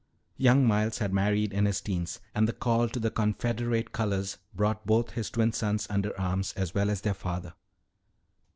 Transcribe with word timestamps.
Young 0.37 0.65
Miles 0.65 0.97
had 0.97 1.13
married 1.13 1.53
in 1.53 1.65
his 1.67 1.79
teens, 1.79 2.19
and 2.33 2.47
the 2.47 2.53
call 2.53 2.89
to 2.89 2.99
the 2.99 3.11
Confederate 3.11 3.91
colors 3.91 4.39
brought 4.51 4.83
both 4.87 5.11
his 5.11 5.29
twin 5.29 5.51
sons 5.53 5.85
under 5.91 6.19
arms 6.19 6.53
as 6.53 6.73
well 6.73 6.89
as 6.89 7.01
their 7.01 7.13
father. 7.13 7.53